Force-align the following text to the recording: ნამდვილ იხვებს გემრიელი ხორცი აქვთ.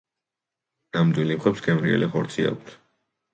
ნამდვილ 0.97 1.33
იხვებს 1.35 1.61
გემრიელი 1.67 2.09
ხორცი 2.15 2.47
აქვთ. 2.55 2.73